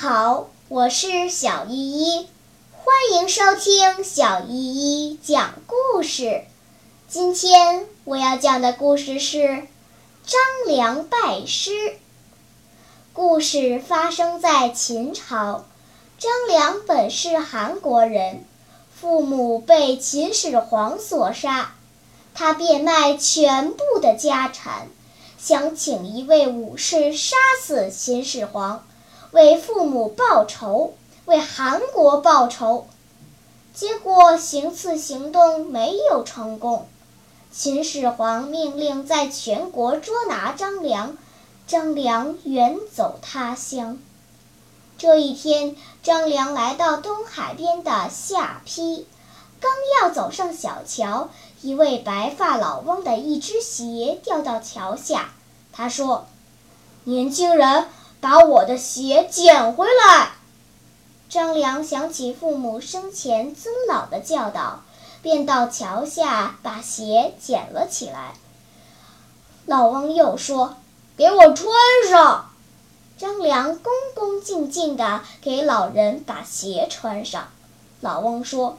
[0.00, 2.28] 好，我是小依依，
[2.70, 4.54] 欢迎收听小依
[5.10, 6.44] 依讲故事。
[7.08, 9.66] 今天我要讲的故事是
[10.24, 11.72] 张良拜师。
[13.12, 15.64] 故事发生在秦朝，
[16.16, 18.44] 张良本是韩国人，
[18.94, 21.74] 父母被秦始皇所杀，
[22.34, 24.86] 他变卖全部的家产，
[25.38, 28.84] 想请一位武士杀死秦始皇。
[29.30, 30.94] 为父母报仇，
[31.26, 32.86] 为韩国报仇，
[33.74, 36.88] 结果行刺行动没有成功。
[37.52, 41.18] 秦始皇命令在全国捉拿张良，
[41.66, 43.98] 张良远走他乡。
[44.96, 49.04] 这一天，张良来到东海边的下邳，
[49.60, 49.70] 刚
[50.00, 51.28] 要走上小桥，
[51.60, 55.32] 一位白发老翁的一只鞋掉到桥下。
[55.70, 56.26] 他说
[57.04, 57.88] ：“年轻人。”
[58.20, 60.32] 把我的鞋捡回来！
[61.28, 64.82] 张良想起父母生前尊老的教导，
[65.20, 68.34] 便到桥下把鞋捡了起来。
[69.66, 70.76] 老翁又说
[71.18, 71.68] ：“给我穿
[72.08, 72.50] 上！”
[73.18, 77.48] 张良恭恭敬敬地给老人把鞋穿上。
[78.00, 78.78] 老翁说：“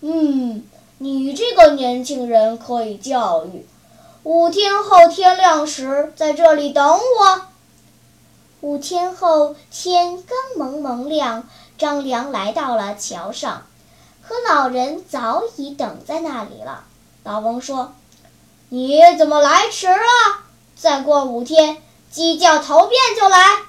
[0.00, 0.64] 嗯，
[0.98, 3.66] 你这个年轻人可以教育。
[4.22, 7.42] 五天后天亮时，在这里等我。”
[8.64, 13.66] 五天后，天刚蒙蒙亮，张良来到了桥上，
[14.26, 16.84] 可老人早已等在那里了。
[17.24, 17.92] 老翁说
[18.70, 19.98] ：“你怎么来迟了？
[20.74, 23.64] 再过五天，鸡叫头遍就来。”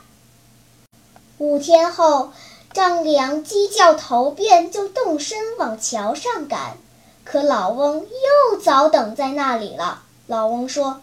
[1.40, 2.32] 五天后，
[2.72, 6.78] 张良鸡叫头遍就动身往桥上赶，
[7.26, 10.04] 可老翁又早等在那里了。
[10.28, 11.02] 老翁说：“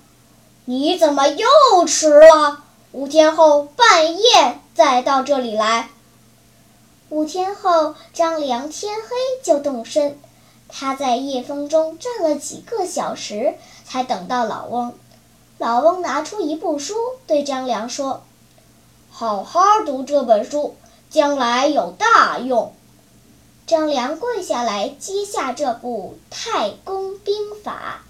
[0.64, 1.46] 你怎么又
[1.86, 2.61] 迟了？”
[2.92, 5.88] 五天后半夜再到这里来。
[7.08, 10.18] 五天后，张良天黑就动身，
[10.68, 13.54] 他在夜风中站了几个小时，
[13.86, 14.92] 才等到老翁。
[15.56, 16.94] 老翁拿出一部书，
[17.26, 18.24] 对张良说
[19.10, 20.76] ：“好好读这本书，
[21.08, 22.74] 将来有大用。”
[23.66, 28.02] 张良跪下来接下这部《太公兵法》。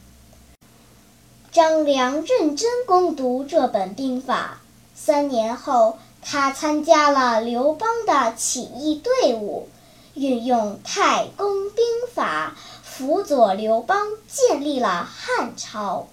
[1.52, 4.58] 张良认真攻读这本兵法。
[4.94, 9.68] 三年后，他参加了刘邦的起义队伍，
[10.14, 16.08] 运用太公兵法辅佐刘邦建立了汉朝。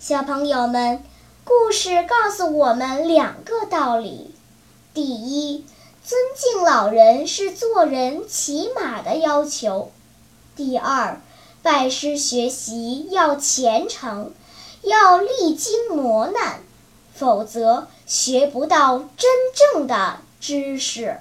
[0.00, 1.04] 小朋友们，
[1.44, 4.34] 故事告诉我们两个道理：
[4.92, 5.64] 第一，
[6.04, 9.92] 尊敬老人是做人起码的要求；
[10.56, 11.20] 第二，
[11.62, 14.32] 拜师学习要虔诚，
[14.82, 16.60] 要历经磨难。
[17.14, 19.30] 否则学不到真
[19.72, 21.20] 正的知识。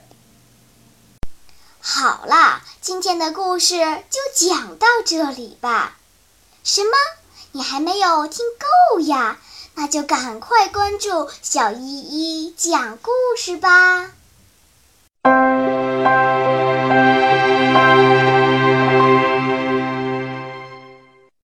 [1.79, 3.75] 好啦，今天的故事
[4.09, 5.97] 就讲到这里吧。
[6.63, 6.91] 什么？
[7.53, 8.45] 你还没有听
[8.93, 9.39] 够呀？
[9.73, 14.11] 那就赶快关注小依依讲故事吧。